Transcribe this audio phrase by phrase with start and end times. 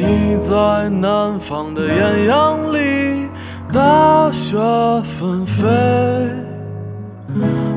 [0.00, 3.28] 你在南方的艳阳里，
[3.72, 4.56] 大雪
[5.02, 5.66] 纷飞；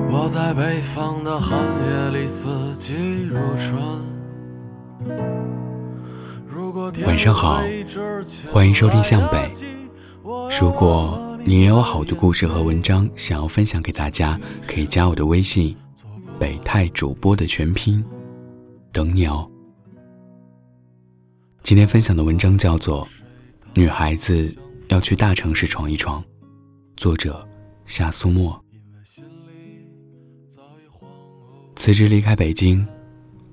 [0.07, 3.81] 我在北方的寒夜里，四季如春。
[7.07, 7.63] 晚上好，
[8.51, 9.49] 欢迎收听向北。
[10.59, 15.75] 如果你也有好的故事和文章想要分享给大家，可以加我的微信
[16.37, 18.05] “北泰主播”的全拼，
[18.91, 19.50] 等你哦。
[21.71, 23.07] 今天分享的文章叫做
[23.73, 24.53] 《女孩子
[24.89, 26.21] 要去大城市闯一闯》，
[26.97, 27.47] 作者
[27.85, 28.61] 夏苏沫。
[31.77, 32.85] 辞职离开北京，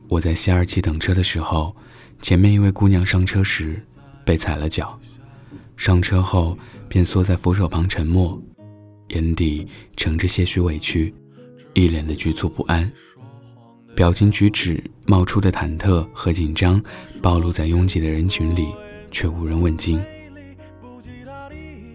[0.08, 1.72] 我在西二旗等车的时候，
[2.20, 3.80] 前面一位姑娘上车时
[4.24, 4.98] 被踩了脚，
[5.76, 6.58] 上车后
[6.88, 8.36] 便缩在扶手旁沉默，
[9.10, 9.64] 眼底
[9.96, 11.14] 盛着些许委屈，
[11.72, 12.90] 一脸的局促不安。
[13.98, 16.80] 表情举止冒出的忐忑和紧张，
[17.20, 18.68] 暴露在拥挤的人群里，
[19.10, 20.00] 却无人问津。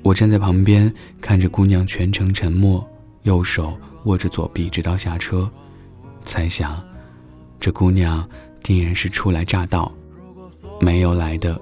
[0.02, 2.86] 我站在旁边，看着姑娘全程沉默，
[3.22, 5.50] 右手握着左臂，直到下车，
[6.24, 6.84] 猜想，
[7.58, 8.28] 这姑娘
[8.62, 9.90] 定然是初来乍到，
[10.82, 11.58] 没有来的，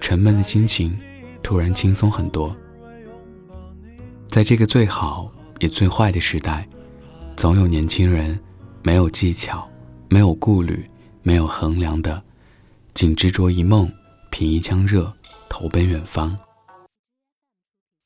[0.00, 0.98] 沉闷的心情
[1.42, 2.56] 突然轻松很多。
[4.28, 5.30] 在这个最好
[5.60, 6.66] 也最坏的时代，
[7.36, 8.40] 总有年轻人
[8.82, 9.68] 没有技巧。
[10.14, 10.88] 没有顾虑，
[11.24, 12.22] 没有衡量的，
[12.92, 13.92] 仅执着一梦，
[14.30, 15.12] 品一腔热，
[15.48, 16.38] 投奔远方，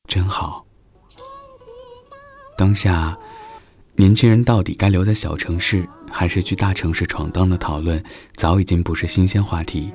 [0.09, 0.65] 真好。
[2.57, 3.15] 当下，
[3.95, 8.03] 年轻人到底该留在小城市，还是去大城市闯荡的讨论，
[8.37, 9.93] 早已经不是新鲜话题。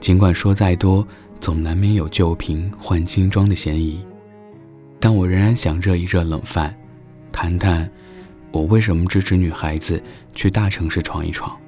[0.00, 1.06] 尽管说再多，
[1.40, 4.04] 总难免有旧瓶换新装的嫌疑，
[4.98, 6.76] 但我仍然想热一热冷饭，
[7.30, 7.88] 谈谈。
[8.54, 10.00] 我为什么支持女孩子
[10.32, 11.58] 去大城市闯一闯？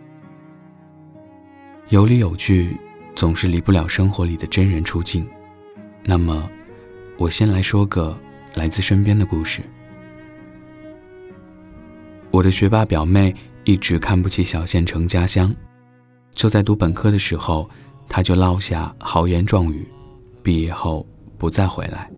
[1.89, 2.77] 有理有据，
[3.17, 5.27] 总是离不了生活里的真人出镜。
[6.05, 6.49] 那么，
[7.19, 8.17] 我先来说个
[8.55, 9.63] 来自身边的故事。
[12.31, 13.35] 我的学霸表妹
[13.65, 15.53] 一直看不起小县城家乡，
[16.35, 17.69] 就在读本科的时候，
[18.09, 19.85] 她就落下豪言壮语，
[20.41, 21.05] 毕业后
[21.37, 22.09] 不再回来。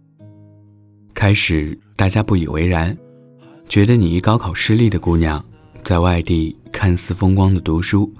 [1.14, 2.94] 开始大家不以为然。
[3.68, 5.44] 觉得你一高考失利的姑娘，
[5.84, 8.10] 在外地看似风光的读书，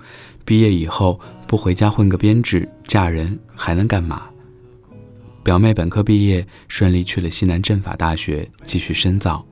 [0.45, 4.25] 毕业以后不回家混个编制，嫁人还能干嘛？
[5.43, 9.43] 表妹本科毕业顺利去了西南政法大学继续深造，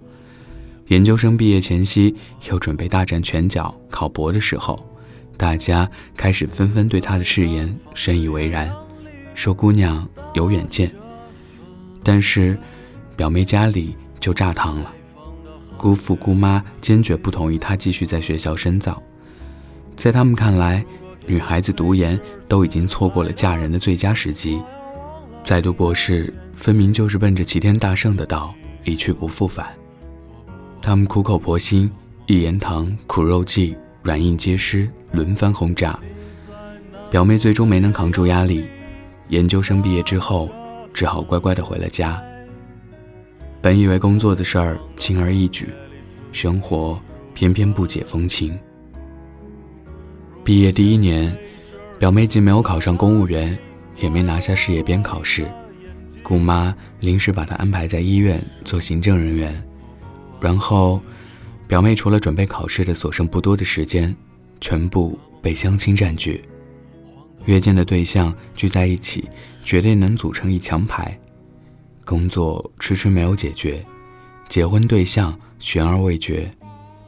[0.89, 2.15] 研究生毕业前夕
[2.51, 4.79] 又准备大展拳脚考博的时候，
[5.39, 8.71] 大家开始纷纷对她的誓言深以为然，
[9.35, 10.91] 说姑娘有远见。
[12.05, 12.59] 但是，
[13.17, 14.93] 表妹家里就炸汤了。
[15.87, 19.01] 姑父姑妈坚决不同意她继续在学校深造，
[19.95, 20.85] 在他们看来，
[21.27, 24.61] 女孩子读研都已经错过了嫁人的最佳时机，
[25.45, 28.53] 再读博士分明就是奔着齐天大圣的道
[28.83, 29.69] 一去不复返。
[30.83, 31.89] 他们苦口婆心，
[32.27, 35.97] 一言堂、苦肉计、软硬皆施，轮番轰炸。
[37.13, 38.65] 表妹最终没能扛住压力，
[39.29, 40.51] 研究生毕业之后，
[40.93, 42.21] 只好乖乖的回了家。
[43.67, 45.69] 本以为工作的事儿轻而易举，
[46.31, 46.97] 生活
[47.35, 48.57] 偏偏不解风情。
[50.45, 51.37] 毕业第一年，
[51.99, 53.59] 表妹既没有考上公务员，
[53.97, 55.49] 也没拿下事业编考试，
[56.23, 59.61] 姑妈临时把她安排在医院做行政人员。
[60.41, 61.01] 然后，
[61.67, 64.15] 表妹除了准备考试的所剩不多的时间，
[64.61, 66.45] 全部被相亲占据。
[67.47, 69.29] 约见的对象聚在一起，
[69.65, 71.19] 绝对能组成一强牌。
[72.07, 73.85] 工作迟迟没有解决，
[74.49, 76.49] 结婚对象悬而未决，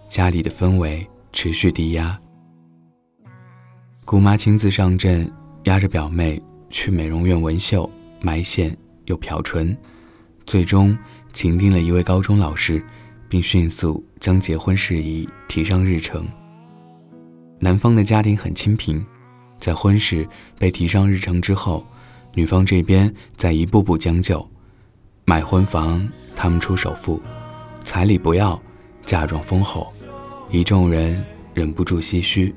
[0.08, 2.18] 家里的氛围持续低压。
[4.04, 5.32] 姑妈亲自上阵，
[5.64, 7.88] 压着表妹去美容院纹绣、
[8.20, 9.74] 埋线又漂唇，
[10.44, 10.98] 最终
[11.32, 12.84] 请定了一位高中老师，
[13.28, 16.26] 并迅速将结婚事宜提上日程。
[17.60, 19.06] 男方的家庭很清贫，
[19.60, 21.86] 在婚事被提上日程之后，
[22.34, 24.44] 女方这边在一步步将就。
[25.28, 27.20] 买婚房，他们出首付，
[27.84, 28.58] 彩礼不要，
[29.04, 29.86] 嫁妆丰厚，
[30.50, 31.22] 一众人
[31.52, 32.54] 忍不住唏嘘：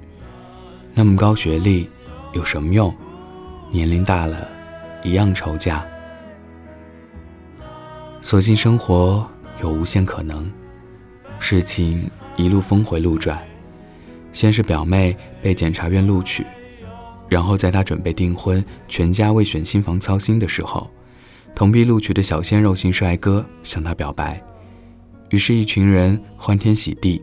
[0.94, 1.90] 那么高学历
[2.32, 2.96] 有什么用？
[3.72, 4.48] 年龄大了，
[5.04, 5.84] 一样愁嫁。
[8.22, 9.28] 所幸生活
[9.62, 10.50] 有无限可能，
[11.42, 13.38] 事情一路峰回路转。
[14.32, 16.46] 先是表妹被检察院录取，
[17.28, 20.90] 然后在她准备订婚，全家为选新房操心的时候。
[21.56, 24.42] 同批录取的小鲜肉型帅哥向她表白，
[25.30, 27.22] 于是，一群人欢天喜地，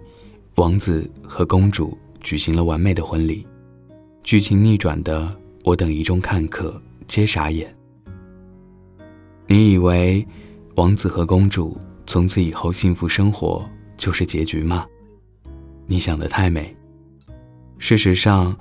[0.54, 3.46] 王子和公主举行了完美的婚礼。
[4.22, 5.34] 剧情逆转的，
[5.64, 7.75] 我等一众看客皆傻眼。
[9.46, 10.26] 你以为
[10.76, 13.66] 王子和公主从此以后幸福生活
[13.96, 14.86] 就是结局吗？
[15.86, 16.76] 你想的太美。
[17.78, 18.54] 事实上，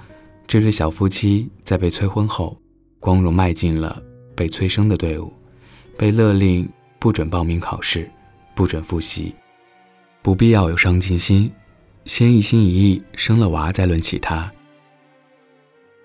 [0.47, 2.57] 这对小夫妻在被催婚后，
[2.99, 4.01] 光荣迈进了
[4.35, 5.33] 被催生的队伍，
[5.97, 8.09] 被勒令不准报名考试，
[8.53, 9.35] 不准复习，
[10.21, 11.51] 不必要有上进心，
[12.05, 14.51] 先一心一意生了娃再论其他。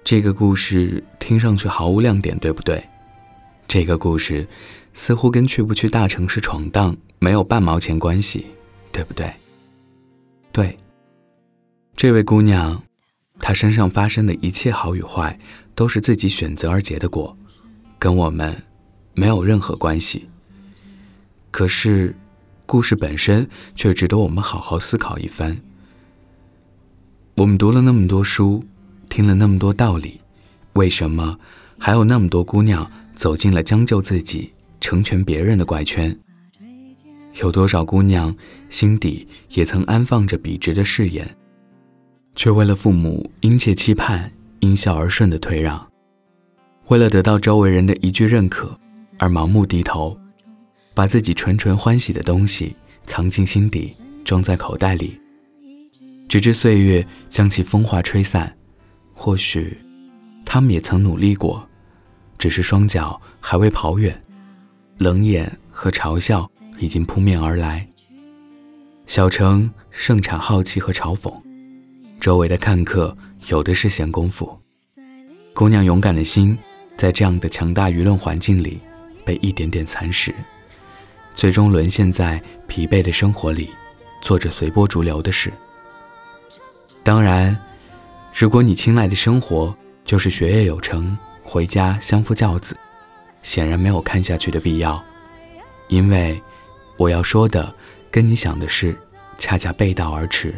[0.03, 2.83] 这个故事听上去毫无亮点，对不对？
[3.69, 4.47] 这个故事
[4.95, 8.47] 似乎跟去不去大城市闯荡没有半毛钱关系，
[8.91, 9.33] 对不对？
[10.51, 10.77] 对。
[11.95, 12.83] 这位姑娘，
[13.39, 15.39] 她身上发生的一切好与坏，
[15.75, 17.37] 都是自己选择而结的果，
[17.99, 18.57] 跟我们
[19.15, 20.29] 没有任何关系。
[21.51, 22.15] 可是，
[22.67, 25.61] 故事本身却值得我们好好思考一番。
[27.37, 28.65] 我们读了那么多书。
[29.09, 30.19] 听了那么多道理，
[30.73, 31.39] 为什么
[31.79, 34.51] 还有那么多姑娘走进了将就自己、
[34.81, 36.19] 成全别人的怪圈？
[37.43, 38.35] 有多少姑娘
[38.71, 41.37] 心底也曾安放着笔直的誓言，
[42.35, 45.87] 却为了父母殷切期盼、因孝而顺的退让，
[46.89, 48.81] 为了得到周围人的一句认可
[49.23, 50.19] 而盲目低头，
[50.95, 52.75] 把自己纯纯欢喜的东西
[53.07, 55.17] 藏进心底，装在口袋里，
[56.29, 58.53] 直至岁月将其风化吹散。
[59.15, 59.79] 或许，
[60.45, 61.65] 他们也曾努力过，
[62.37, 64.21] 只是双脚还未跑远，
[64.99, 67.87] 冷眼和嘲笑已经扑面而来。
[69.07, 71.33] 小城盛产好奇和嘲讽，
[72.19, 73.17] 周围的看客
[73.47, 74.59] 有的是闲工夫。
[75.55, 76.59] 姑娘勇敢的心，
[76.97, 78.81] 在这样的强大舆论环境里，
[79.25, 80.35] 被一点点蚕食，
[81.35, 83.71] 最终沦陷在疲惫的生活里，
[84.21, 85.53] 做着随波逐流的事。
[87.03, 87.57] 当然。
[88.35, 89.77] 如果你青睐的生活
[90.07, 92.75] 就是学业有成，回家相夫教子，
[93.43, 95.05] 显然没有看下去的必要，
[95.89, 96.41] 因为
[96.97, 97.71] 我要说的
[98.11, 98.97] 跟你想的是
[99.37, 100.55] 恰恰背道而驰。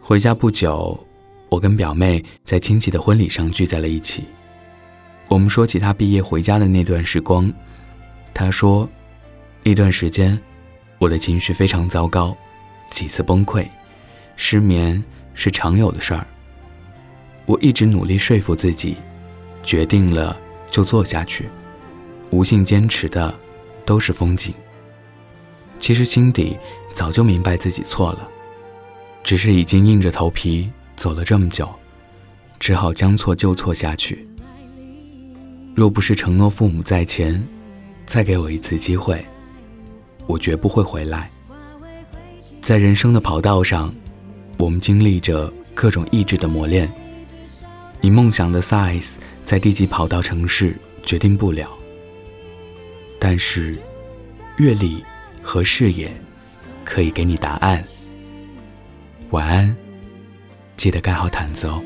[0.00, 1.04] 回家不久，
[1.48, 4.26] 我跟表妹在亲戚的婚礼上聚在了一起，
[5.30, 7.50] 我们说起他毕业回家的那段时光，
[8.34, 8.86] 他说，
[9.62, 10.38] 那段时间
[10.98, 12.36] 我的情绪非常糟糕，
[12.90, 13.64] 几次崩溃，
[14.36, 15.02] 失眠。
[15.32, 16.26] 是常有的事儿。
[17.46, 18.96] 我一直努力说服自己，
[19.62, 20.36] 决定了
[20.70, 21.48] 就做下去，
[22.30, 23.34] 无性坚持的
[23.86, 24.52] 都是风景。
[25.78, 26.58] 其实心底
[26.92, 28.28] 早就明白自己错了，
[29.22, 31.66] 只是已经硬着头皮走了这么久，
[32.58, 34.28] 只好将错就错下去。
[35.74, 37.42] 若不是承诺父母在前，
[38.06, 39.24] 再给我一次机会，
[40.26, 41.30] 我绝不会回来。
[42.60, 43.92] 在人生的跑道上。
[44.56, 46.92] 我们经历着各种意志的磨练，
[48.02, 51.66] 你梦想的 size 在第几跑道城市决定不了，
[53.18, 53.74] 但是
[54.58, 55.02] 阅历
[55.42, 56.12] 和视野
[56.84, 57.82] 可以给你答案。
[59.30, 59.74] 晚安，
[60.76, 61.82] 记得盖好毯子哦。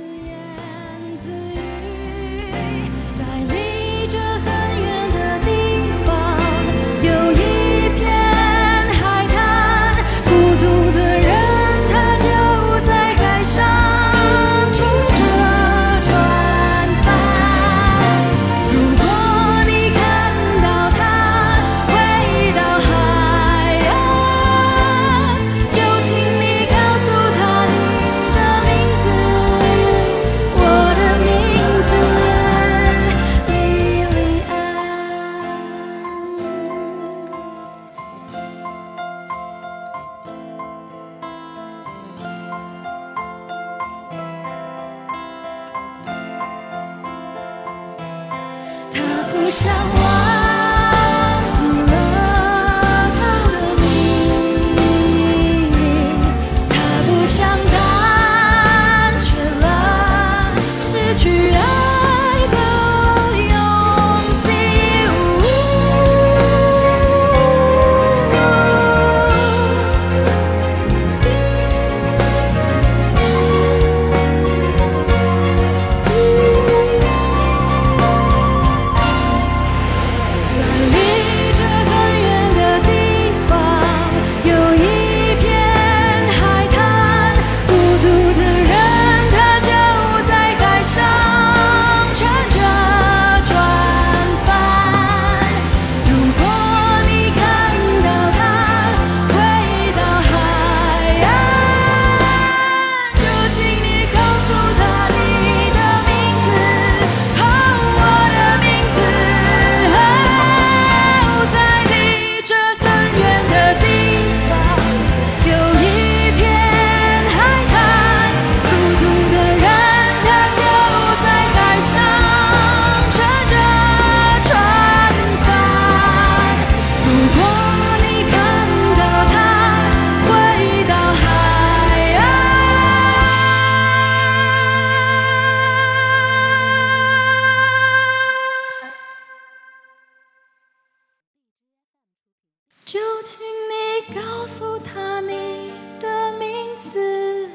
[142.95, 146.49] 就请你告诉他你的名
[146.79, 147.51] 字，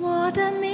[0.00, 0.71] 我的名